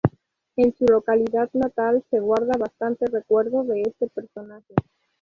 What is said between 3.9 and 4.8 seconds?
personaje.